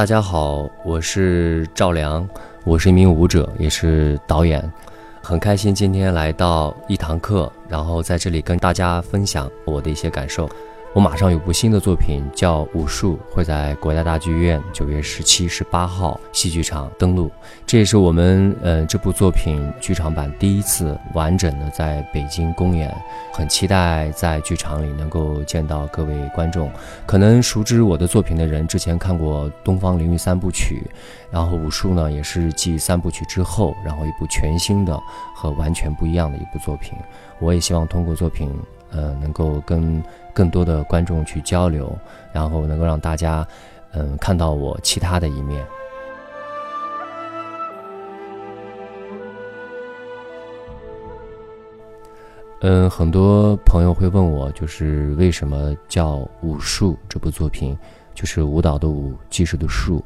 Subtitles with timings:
[0.00, 2.26] 大家好，我是赵良，
[2.64, 4.72] 我是一名舞者，也是导演，
[5.20, 10.48] 很开心今天来到一堂课，然后在这里跟大家分享我的一些感受。
[10.92, 17.30] 我马上有部新的作品叫《武术》，会在国家大剧院九月十七、十八号戏剧场登陆。
[17.64, 22.92] 这也是我们呃这部作品剧场版第一次完整的在北京公演，
[23.32, 26.68] 很期待在剧场里能够见到各位观众。
[27.06, 30.82] 可能熟知我的作品的人，之前看过《东方灵域三部曲》，
[31.30, 35.00] 然后《武术》呢也是继三部曲之后，然后一部全新的
[35.36, 36.98] 和完全不一样的一部作品。
[37.38, 38.52] 我也希望通过作品。
[38.92, 40.02] 呃，能够跟
[40.40, 41.94] 更多的观众去交流，
[42.32, 43.46] 然后能够让大家，
[43.92, 45.62] 嗯，看到我其他的一面。
[52.62, 57.76] 嗯，很多朋友会问我，就是为什么叫《武术》这部作品，
[58.14, 60.02] 就是舞蹈的舞，技术的术。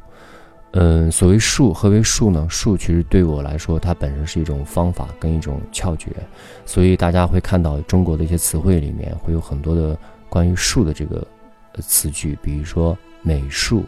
[0.73, 2.45] 嗯，所谓术，何为术呢？
[2.51, 6.11] 术其实对我来说，它本身是一种方法跟一种窍诀，
[6.67, 9.97] 所以大家会看到中国的一些词汇里面会有很多的
[10.35, 11.25] 关于术的这个
[11.79, 13.85] 词句，比如说美术、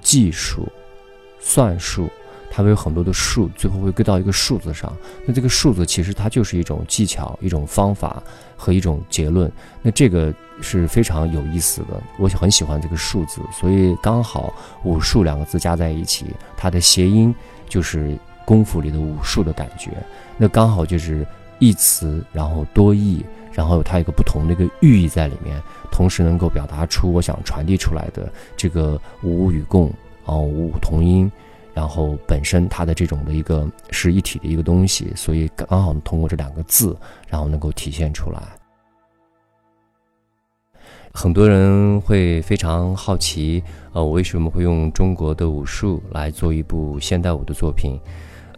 [0.00, 0.68] 技术、
[1.40, 2.08] 算术。
[2.56, 4.96] 它会有很多的数，最后会归到一个数字上。
[5.26, 8.22] 那这个数字其实它就是一种技巧、一种方法
[8.56, 9.50] 和一种结论。
[9.82, 17.34] 那这个是非常有意思的，我很喜欢这个数字，所以刚好武术两个字加在一起，它的谐音
[17.68, 19.90] 就是功夫里的武术的感觉。
[20.36, 21.26] 那刚好就是
[21.58, 29.86] 一词，然后多义，然后它有个不同的一个寓意在里面，同时能够表达出我想传递出来的这个五与共，
[30.26, 31.30] 然后五五同音。
[31.72, 36.96] 然后本身它的这种的一个是一体的一个东西，所以刚好通过这两个字，
[37.28, 38.40] 然后能够体现出来。
[41.12, 43.60] 很多人会非常好奇，
[43.92, 47.98] 呃，我为什么会用中国的武术来做一部现代舞的作品？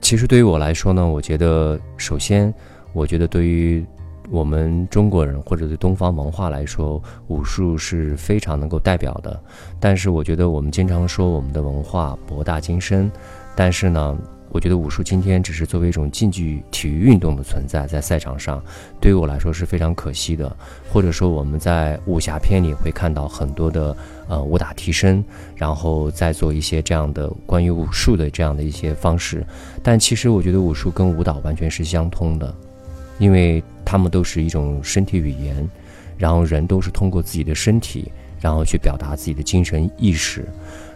[0.02, 2.52] 其实对于我来说呢，我觉得首先，
[2.92, 3.82] 我觉得对于
[4.30, 9.40] 我们中国人或者对东方文化来说，武术是非常能够代表的。
[9.78, 13.10] 但是我觉得我们经常说我们的文化博大精深，
[13.54, 14.16] 但是呢，
[14.50, 18.60] 我觉得武术今天只是作为一种竞技体育运动的存在，在赛场上，
[19.00, 20.54] 对于我来说是非常可惜的。
[20.92, 29.46] 或者说我们在武侠片里会看到很多的呃武打替身，然后再做一些这样的关于武术的这样的一些方式。
[29.84, 32.52] 但其实我觉得武术跟舞蹈完全是相通的，
[33.18, 33.62] 因为。
[33.86, 35.66] 他们都是一种身体语言，
[36.18, 38.10] 然后人都是通过自己的身体，
[38.40, 40.44] 然后去表达自己的精神意识。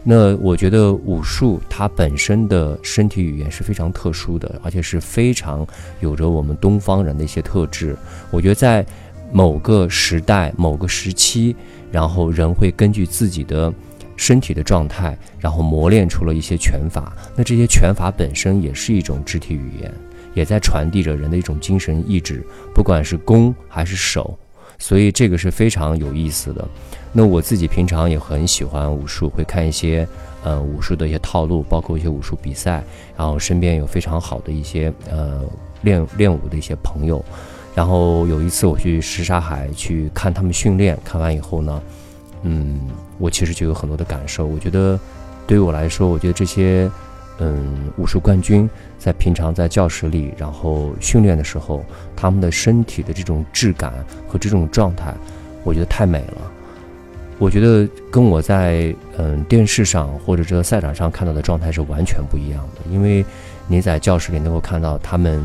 [0.03, 5.67] 那我觉得武术它本身的身体语言是非常特殊的，而且是非常
[6.01, 7.97] 有着我们东方人的一些特质。
[8.31, 8.85] 我觉得在
[9.31, 11.55] 某个时代、某个时期，
[11.93, 13.73] 然后人会根据自己的
[14.17, 17.13] 身体的状态，然后磨练出了一些拳法。
[17.37, 19.93] 那这些拳法本身也是一种肢体语言。
[20.35, 24.39] 也在传递着人的一种精神意志，不管是攻还是守，
[24.79, 26.67] 所以这个是非常有意思的。
[27.13, 30.07] 那我自己平常也很喜欢武术，会看一些
[30.45, 32.85] 呃武术的一些套路，包括一些武术比赛。
[33.17, 35.43] 然后身边有非常好的一些呃
[35.83, 37.25] 练练武的一些朋友。
[37.75, 41.83] 然后有一次我去什刹海去看他们训练，看完以后呢，
[42.43, 42.81] 嗯，
[43.19, 44.47] 我其实就有很多的感受。
[44.47, 44.99] 我觉得
[45.47, 46.89] 对于我来说，我觉得这些。
[47.41, 48.69] 嗯，武术冠军
[48.99, 51.83] 在平常在教室里，然后训练的时候，
[52.15, 53.93] 他们的身体的这种质感
[54.29, 55.15] 和这种状态，
[55.65, 56.53] 我觉得太美了。
[57.39, 62.93] 我觉得跟我在嗯电视上或者这个赛场上看到的状态是完全不一样的。
[62.93, 63.25] 因为
[63.67, 65.43] 你在教室里能够看到他们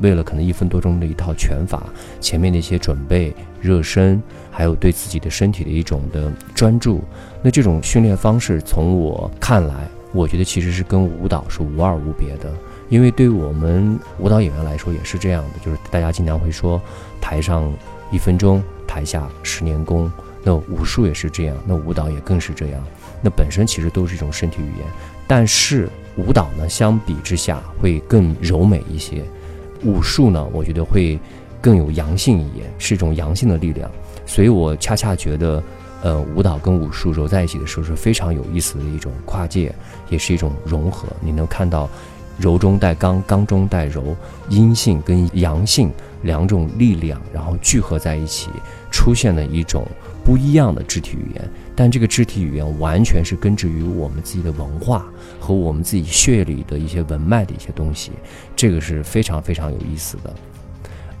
[0.00, 1.82] 为了可能一分多钟的一套拳法，
[2.18, 7.02] 前面的一些准备、热身，还有对自己的身体的一种的专注，
[7.42, 9.74] 那这种训练方式从我看来。
[10.14, 12.50] 我觉得其实是跟舞蹈是无二无别的，
[12.88, 16.80] 因为对于我们舞蹈演员来说也是这样的，就是大家经常会说，
[17.20, 17.70] 台上
[18.12, 20.10] 一分钟，台下十年功。
[20.44, 22.80] 那武术也是这样，那舞蹈也更是这样。
[23.20, 24.86] 那本身其实都是一种身体语言，
[25.26, 29.24] 但是舞蹈呢，相比之下会更柔美一些，
[29.82, 31.18] 武术呢，我觉得会
[31.60, 33.90] 更有阳性一点，是一种阳性的力量。
[34.26, 35.60] 所以我恰恰觉得。
[36.04, 39.74] 呃，舞蹈跟武术揉在一起的时候是非常有意思的一种跨界，
[40.10, 41.08] 也是一种融合。
[41.22, 41.88] 你能看到
[42.38, 44.14] 柔中带刚，刚中带柔，
[44.50, 45.90] 阴性跟阳性
[46.20, 48.50] 两种力量，然后聚合在一起，
[48.90, 49.86] 出现了一种
[50.22, 51.50] 不一样的肢体语言。
[51.74, 55.06] 但这个肢体语言完全是根植于我们自己的文化
[55.40, 58.12] 和我们自己血液里的一些文脉的一些东西，
[58.54, 60.30] 这个是非常非常有意思的。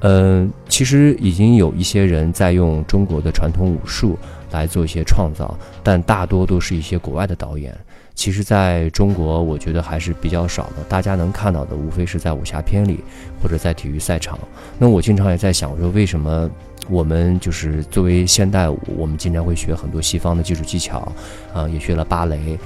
[0.06, 4.18] 嗯，其实已经有一些人在用中国的传统武术
[4.50, 7.74] 来做一些创造，但大多都是一些国外的导演。
[8.14, 10.84] 其实，在中国，我觉得还是比较少的。
[10.90, 13.00] 大家能看到的，无非是在武侠片里，
[13.42, 14.38] 或者在体育赛场。
[14.78, 16.48] 那我经常也在想，我说为什么
[16.90, 21.10] 我们就是作为现代舞，我们经常会学很多西方的技术技巧，
[21.54, 22.58] 啊，也学了芭蕾。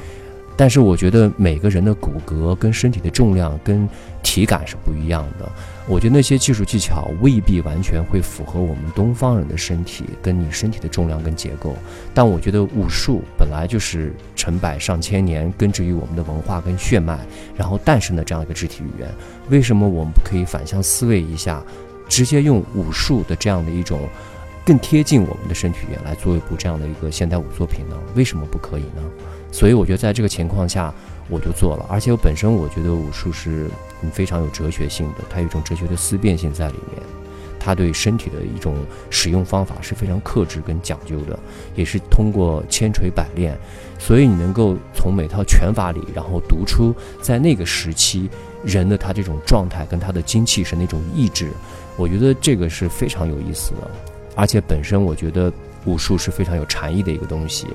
[0.59, 3.89] 但是我觉得每个人的骨骼跟身体的重量跟
[4.25, 5.49] 体感是不一样的。
[5.87, 11.77] 我觉得那些技术技巧未必完全会符合我们东方人的身体跟你身体的重量跟结构。
[12.13, 17.17] 但我觉得武术本来就是成百上千年根植于我们的文化跟血脉，
[17.57, 19.09] 然后诞生的这样一个肢体语言。
[19.51, 21.63] 为什么我们不可以反向思维一下，
[22.09, 24.01] 直接用武术的这样的一种
[24.67, 27.97] 更贴近我们的身体语言来做一部这样的一个现代舞作品呢？
[28.17, 29.03] 为什么不可以呢？
[29.51, 30.93] 所以我觉得在这个情况下，
[31.29, 31.87] 我就做了。
[31.89, 33.71] 而且我本身我觉得武术是
[34.13, 37.03] 非常有哲学性的，它有一种哲学的思辨性在里面。
[37.61, 38.77] 它对身体的一种
[39.11, 41.39] 使用方法是非常克制跟讲究的，
[41.75, 43.59] 也是通过千锤百炼。
[43.99, 48.31] 所以你能够从每套拳法里，然后读出在那个时期
[48.65, 51.51] 人的他这种状态跟他的精气神的一种意志。
[51.97, 53.91] 我觉得这个是非常有意思的。
[54.37, 55.53] 而且本身我觉得
[55.85, 57.67] 武术是非常有禅意的一个东西。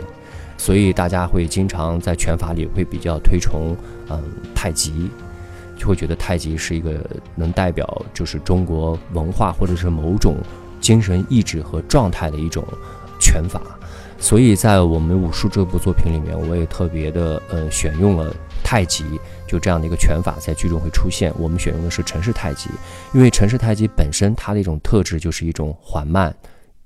[0.63, 3.75] 所以大家会经常在拳法里会比较推崇，
[4.09, 4.23] 嗯，
[4.55, 5.11] 太极，
[5.77, 7.05] 就会觉得太极是一个
[7.35, 10.37] 能代表就是中国文化或者是某种
[10.79, 12.63] 精神意志和状态的一种
[13.19, 13.61] 拳法。
[14.17, 18.33] 所以在我们武术这部作品里面，我也特别的呃选用了
[18.63, 19.03] 太极，
[19.45, 21.33] 就这样的一个拳法在剧中会出现。
[21.37, 22.69] 我们选用的是陈氏太极，
[23.13, 26.33] 因为陈氏太极本身它的一种特质就是一种缓慢、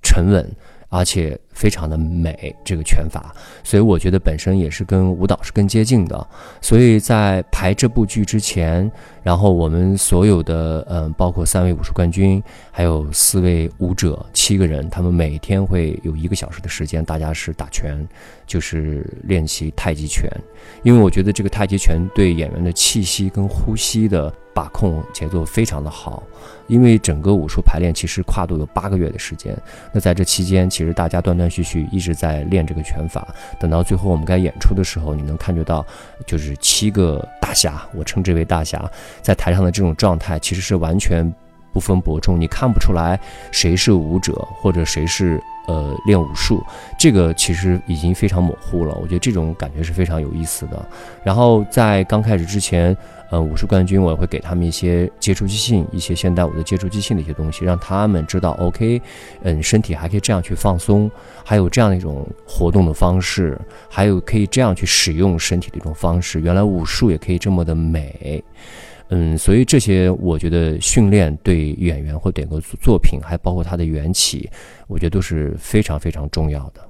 [0.02, 0.52] 沉稳。
[0.90, 6.28] 而且非常的美，这个拳法，所以我觉得本身也是跟舞蹈是更接近的。
[6.62, 8.90] 所以在排这部剧之前，
[9.22, 12.42] 然后我们所有的嗯，包括三位武术冠军，
[12.72, 18.08] 还有四位舞者，七个人，他们每天会有一个小时的时间，大家是打拳，
[18.46, 20.30] 就是练习太极拳。
[20.84, 24.34] 因为我觉得这个太极拳对演员的气息跟呼吸的。
[24.58, 26.24] 把控节奏非常的好，
[26.66, 29.56] 因为整个武术排练其实跨度有八个月的时间。
[29.94, 33.28] 那在这期间，其实大家断断续续一直在练这个拳法。
[33.60, 35.86] 等到最后我们该演出的时候，你能感觉到，
[36.26, 38.84] 就是七个大侠，我称之为大侠，
[39.22, 41.32] 在台上的这种状态，其实是完全
[41.72, 43.20] 不分伯仲，你看不出来
[43.52, 46.64] 谁是舞者或者谁是呃练武术，
[46.98, 48.96] 这个其实已经非常模糊了。
[48.96, 50.84] 我觉得这种感觉是非常有意思的。
[51.24, 52.98] 然后在刚开始之前。
[53.30, 59.02] 呃，武术冠军我也会给他们一些接触即兴，一些现代舞的接触即兴的一些东西，让他们知道，OK，
[59.42, 61.12] 嗯，身体还可以这样去放松，
[61.44, 63.60] 还有这样的一种活动的方式，
[63.90, 66.40] 还有可以这样去使用身体的一种方式。
[66.40, 68.42] 原来武术也可以这么的美，
[69.10, 74.50] 嗯，所以这些我觉得训练对演员或点个作品，还包括他的缘起，
[74.88, 76.87] 我觉得都是非常非常重要的。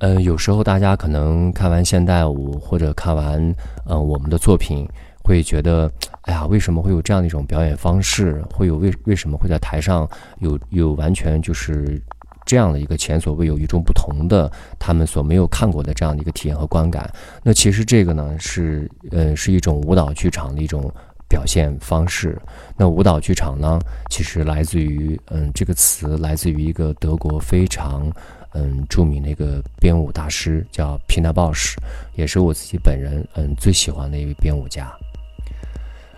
[0.00, 3.54] 嗯，有时候大家可能看完现代舞或者看完
[3.86, 4.86] 嗯我们的作品，
[5.24, 5.90] 会觉得，
[6.22, 8.44] 哎呀，为什么会有这样的一种表演方式？
[8.52, 10.06] 会有为为什么会在台上
[10.40, 11.98] 有有完全就是
[12.44, 17.10] 这样的一个前所未有、与众不同的他们所没有看过的这样的一个体验和观感？
[17.42, 20.92] 那其实这个呢是呃是一种舞蹈剧场的一种
[21.26, 22.38] 表现方式。
[22.76, 28.12] 那舞蹈剧场呢，其实来自于嗯这个词来自于一个德国非常。
[28.58, 31.76] 嗯，著名的一个编舞大师叫皮纳鲍什，
[32.14, 34.90] 也是我自己本人嗯最喜欢的一位编舞家。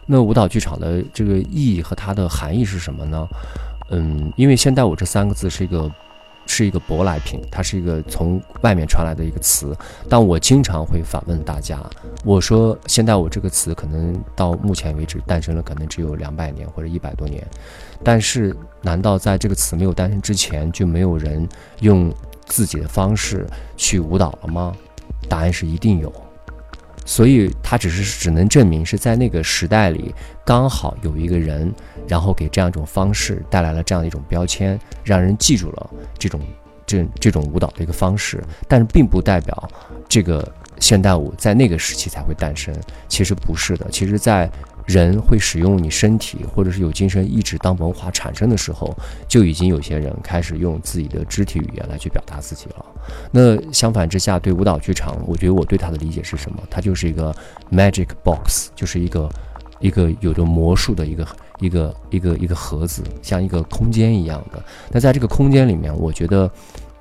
[0.07, 3.27] 那舞蹈剧场的这个意义和它的含义是什么呢？
[3.91, 5.91] 嗯，因为现代舞这三个字是一个
[6.47, 9.77] 是一个舶来品，它是一个从外面传来的一个词。
[10.09, 11.79] 但我经常会反问大家，
[12.25, 17.45] 我说现代舞这个词可能到目前为止诞生了可能只有两百年或者一百多年，
[18.05, 21.49] 但是难道在这个词没有诞生之前就没有人
[21.81, 22.15] 用？
[22.49, 24.75] 自己的方式去舞蹈了吗？
[25.29, 26.13] 答案是一定有，
[27.05, 30.15] 所以他只是只能证明是在那个时代里
[30.45, 31.73] 刚好有一个人，
[32.07, 36.41] 然后给这样一种方式带来了这样一种标签，让人记住了这种
[36.87, 39.69] 这这种舞蹈的一个方式，但是并不代表
[40.09, 40.47] 这个
[40.81, 42.75] 现代舞在那个时期才会诞生，
[43.09, 44.51] 其实不是的，其实在。
[44.89, 48.97] 人会使用你身体，或者是有精神意志，当文化产生的时候，
[49.29, 52.87] 就已经有些人开始用自己的肢体语言来去表达自己了。
[53.31, 56.63] 那相反之下，对舞蹈剧场，我觉得我对它的理解是什么？
[56.71, 57.37] 它就是一个
[57.71, 59.29] magic box，就是一个
[59.79, 61.29] 一个有着魔术的一个
[61.61, 64.65] 一个一个一个盒子，像一个空间一样的。
[64.91, 66.51] 那在这个空间里面，我觉得，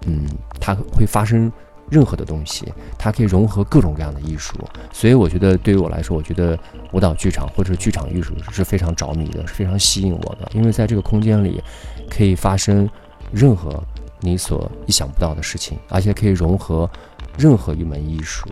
[0.05, 0.27] 嗯，
[0.59, 1.49] 它会发生
[1.89, 4.55] 任何的东西，它可以融合各种各样的艺术。
[4.91, 6.57] 所以我觉得对于我来说，我觉得
[6.91, 11.61] 舞蹈剧场或者是剧场艺术是非常着迷的，是非常吸引我的，因为在这个空间里
[12.09, 12.89] 可以发生
[13.31, 13.81] 任何
[14.19, 16.89] 你所意想不到的事情，而且可以融合
[17.37, 18.47] 任何一门艺术。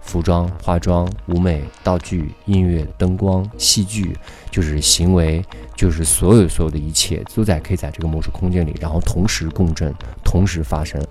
[0.00, 4.16] 服装、化妆、舞美、道具、音乐、灯光、戏剧，
[4.52, 9.92] 就是行为，就是所有所有的一切，都在可以在这个魔术空间里，然后同时共振，
[10.22, 11.04] 同时发生。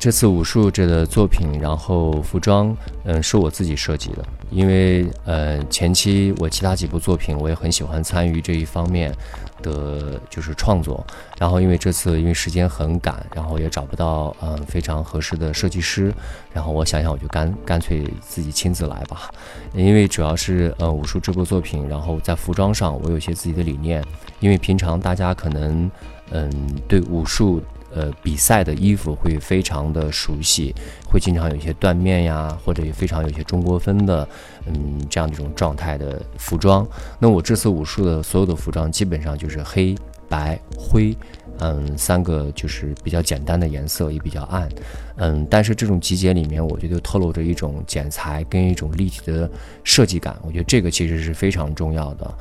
[0.00, 9.14] 这次武术这的作品，然后服装，嗯，是我自己设计的，因为呃前期我其他几部作品，我也很喜欢参与这一方面。
[9.62, 11.06] 的就是创作，
[11.38, 16.10] 然后因为这次因为时间很赶，然后也找不到嗯非常合适的设计师，
[16.50, 19.30] 然后我想想我就干干脆自己亲自来吧，
[19.74, 24.02] 因为主要是呃武术这部作品，然后在服装上我有一些自己的理念，
[24.40, 25.90] 因为平常大家可能
[26.30, 26.50] 嗯
[26.88, 27.62] 对武术。
[27.94, 30.74] 呃，比赛的衣服会非常的熟悉，
[31.08, 34.28] 会经常有一些缎面呀，或者也非常有一些中国风的，
[34.66, 36.86] 嗯，这样的一种状态的服装。
[37.18, 39.94] 那我这次武术的所有的服装基本上就是黑
[40.28, 41.16] 白灰。
[41.60, 44.68] 嗯，三个就是比较简单的颜色，也比较暗。
[45.16, 49.48] 嗯，但是这种集结里面，我觉得透露着一种剪裁跟一种立体的
[49.84, 50.36] 设计感。
[50.42, 52.34] 我觉得这个其实是非常重要的。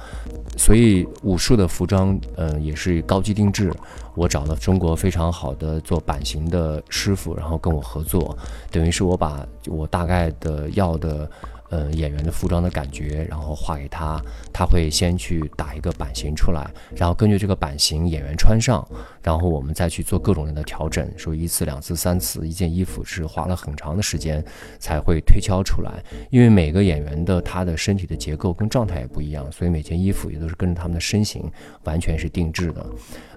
[0.58, 3.74] 所以武术的服装，嗯，也是高级定制。
[4.16, 8.38] 我找了中国非常好的做版型的师傅，然后跟我合作，
[8.72, 11.30] 等于是我把我大概的要的。
[11.70, 14.20] 呃，演员的服装的感觉，然后画给他，
[14.52, 18.84] 他会先去打一个版型出来，然后根据这个版型演员穿上，
[19.22, 24.44] 然后我们再去做各种人的调整，说一次、两次、三次，一件衣服是花了很长的时间
[24.80, 31.52] 才会推敲出来，因为每个演员的他的身体的结构跟状态也不一样，所以每件衣服也都是跟着他们的身形
[31.84, 32.86] 完全是定制的。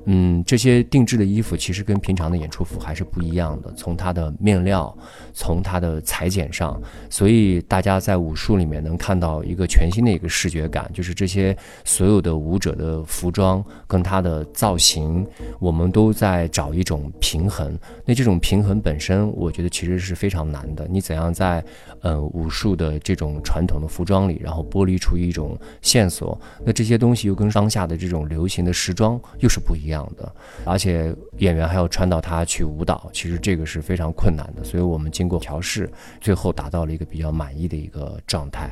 [0.06, 4.92] 嗯，这些定制的衣服其实跟平常的演出服还是不一样的，从它的面料，
[5.32, 15.25] 从它的裁剪上，所以大家在武术里面能看到一个全新的一个视觉感，就是这些所有的舞者的服装跟他的造型，
[15.61, 17.78] 我们都在找一种平衡。
[18.04, 20.88] 那这种平衡本身，我觉得其实是非常难的。
[20.90, 21.64] 你怎样在
[22.00, 26.37] 呃武术的这种传统的服装里，然后剥离出一种线索？
[26.64, 29.91] 那这些东西又跟当下的这种流行的时装又是不一样。
[29.92, 30.30] 样的，
[30.64, 34.62] 而且演员还要穿到它去舞蹈，其实这个是非常困难的。
[34.62, 38.70] 所以我们经过调试，最后达到了一个比较满意的一个状态。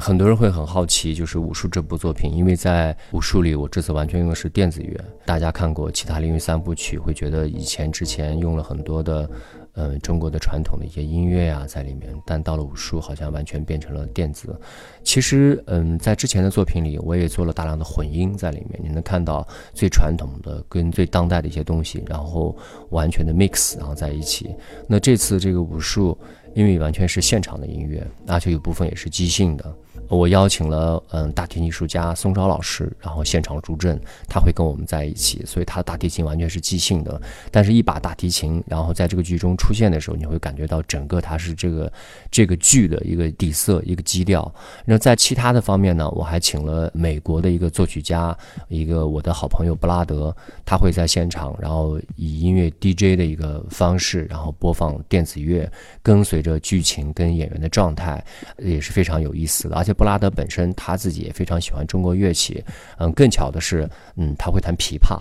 [0.00, 4.98] 很多人会很好奇，就是武术这部作品，因为在武术里，我这次完全用的是电子乐。
[5.26, 9.28] 大家看过其他领域三部曲，会觉得以前之前用了很多的。
[9.74, 14.58] 嗯，中国的传统的一些音乐呀，在里面，但到了武术，好像完全变成了电子。
[15.04, 18.80] 其实，嗯，在之前的作品里，我也做了大量的混音在里面。
[18.82, 22.54] 你能看到最传统的跟最当代的一些东西，然后
[22.90, 24.52] 完全的 mix，然后在一起。
[24.88, 26.18] 那这次这个武术，
[26.52, 29.72] 因为完全是现场的音乐，而且有部分也是即兴的。
[30.10, 33.96] 我邀请了嗯大提琴艺术家宋钊老师，然后现场助阵，
[34.28, 37.20] 他会跟我们在一起，所以他的大提琴完全是即兴的。
[37.52, 41.92] 但是，一把大提琴，然后在这个剧中出现的时候，你会感觉到整个它是这个
[42.28, 44.52] 这个剧的一个底色、一个基调。
[44.84, 48.36] 那在其他的方面呢，我还请了美国的一个作曲家，
[48.66, 50.34] 一个我的好朋友布拉德，
[50.66, 55.70] 他会在现场，然后以音乐 DJ 的一个方式，然后播放电子乐，
[56.02, 58.24] 跟随着剧情跟演员的状态，
[58.58, 59.94] 也是非常有意思的，而且。
[60.00, 62.64] 布拉德本身他自己也非常喜欢中国乐器，
[62.96, 65.18] 嗯，更巧的是，嗯，他会弹琵琶，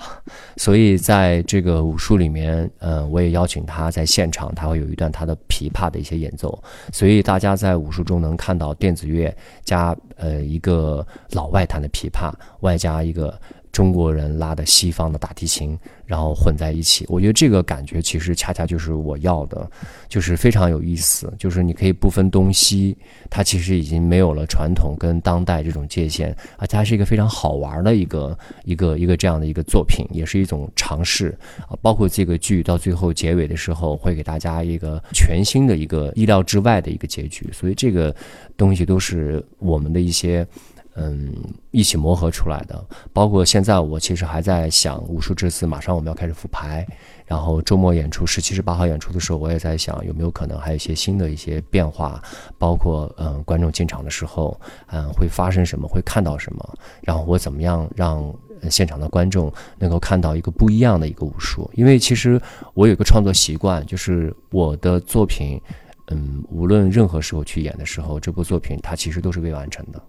[0.55, 6.57] 所以在这个武术里面，嗯，我也邀请他在现场，他会有一段他的琵琶的一些演奏，
[6.93, 12.31] 所以大家在武术中能看到电子乐加呃一个老外弹的琵琶，
[12.62, 13.38] 外加一个。
[13.72, 19.70] 中国人拉的西方的大提琴，然后混在一起，我觉得这个感觉其实恰恰就是我要的，
[20.08, 21.32] 就是非常有意思。
[21.38, 22.98] 就是你可以不分东西，
[23.30, 31.78] 它其实已经没有了传统跟当代这种界限，而且它是一个非常好玩的一个一个一个这样的一个作品，也是一种尝试啊。
[31.82, 38.14] 包括这个剧到最后结尾的时候，会给大家一个全新的一个意料之外的一个结局，所以这个
[38.58, 40.46] 东西都是我们的一些。
[41.00, 41.34] 嗯，
[41.72, 42.84] 一起磨合出来的。
[43.13, 46.86] 包括现在，我其实还在想武术这次马上我们要开始复排，
[47.25, 52.22] 然后周末演出十七、十八号演出的时候，我也在想有没有可能还有一些新的一些变化。
[52.58, 58.34] 包括嗯，观众进场的时候，嗯，会发生什么，会看到什么，然后我怎么样让
[58.70, 61.70] 现场的观众能够看到一个不一样的一个武术。
[61.75, 62.41] 因为其实
[62.74, 65.62] 我有个创作习惯，就是我的作品，
[66.08, 70.01] 嗯，无论任何时候去演的时候，这部作品它其实都是未完成的。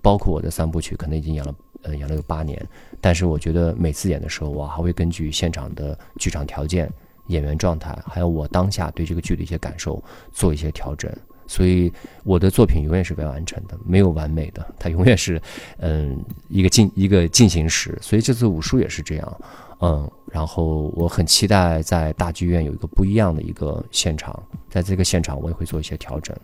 [0.00, 2.60] 包括我的三部曲，可能已经演了，呃，演了有八年。
[3.00, 6.90] 但是我觉得每次演的时候，我还会根据现场的剧场条件，
[7.28, 11.10] 演员状态，还有我当下对这个剧的一些感受做一些调整。
[11.48, 11.92] 所以
[12.24, 15.42] 我的作品永远是未完成的，没有完美的，它永远是，
[15.78, 17.98] 嗯， 一个进一个进行时。
[18.00, 19.40] 所以这次武术也是这样，
[19.80, 26.34] 嗯，然后我很期待在大剧院有一个不一样的一个现场，在这个现场我也会做一些调整。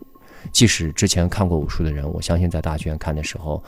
[0.52, 3.62] 即使之前看过武术的人，我相信在大剧院看的时候，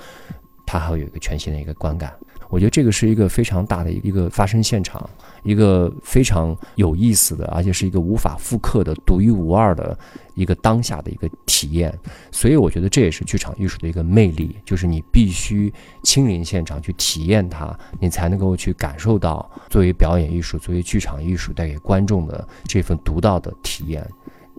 [0.67, 2.13] 他还会有一个全新的一个观感。
[2.49, 5.09] 我觉得这个是一个非常大的一个发生现场，
[5.45, 9.97] 一个非常有意思的，而且是一个无法复刻的独一无二的
[10.35, 11.97] 一个当下的一个体验。
[12.33, 15.73] 所以我觉得这也是剧场艺术的一个魅力，就是你必须
[16.03, 24.05] 亲临现场去体验它，你才能够去感受到作为表演艺术、作为剧场艺术带给观众的这份独到的体验。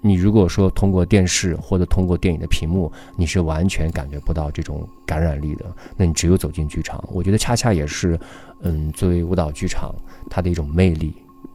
[0.02, 5.66] 你如果说通过电视或者通过电影的屏幕，你是完全感觉不到这种感染力的。
[5.96, 8.20] 那你只有走进剧场，我觉得恰恰也是，
[8.62, 9.94] 嗯，作为舞蹈剧场
[10.30, 11.14] 它的一种魅力。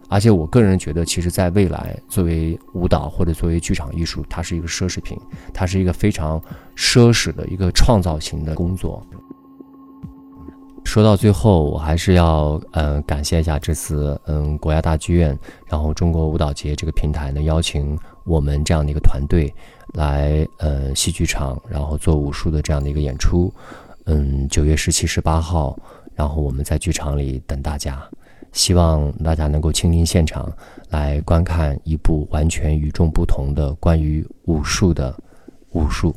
[0.09, 5.19] 而且我个人觉得，其实在未来，作为舞蹈或者作为剧场艺术，它是一个奢侈品，
[5.53, 6.41] 它是一个非常
[6.77, 9.05] 奢侈的一个创造型的工作。
[10.85, 15.37] 说到最后，我还是要嗯感谢一下这次嗯国家大剧院，
[15.67, 19.53] 然后中国舞蹈节这个平台呢邀请我们这样的一个团队
[19.95, 23.53] 来呃戏剧场，然后做武术的这样的一个演出。
[24.05, 25.79] 嗯，九月十七、十八号，
[26.15, 28.03] 然后我们在剧场里等大家，
[28.53, 30.53] 希望大家能够亲临现场
[30.91, 35.17] 来观看一部完全与众不同的关于武术的
[35.71, 36.15] 武术。